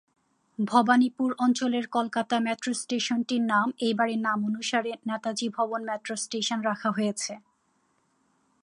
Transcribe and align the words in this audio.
ভবানীপুর 0.59 1.29
অঞ্চলের 1.37 1.85
কলকাতা 1.87 2.35
মেট্রো 2.39 2.71
স্টেশনটির 2.73 3.43
নাম 3.43 3.67
এই 3.85 3.93
বাড়ির 3.93 4.21
নামানুসারে 4.27 4.91
"নেতাজি 5.09 5.47
ভবন 5.57 5.81
মেট্রো 5.89 6.15
স্টেশন" 6.23 6.59
রাখা 6.69 6.89
হয়েছে। 6.91 7.33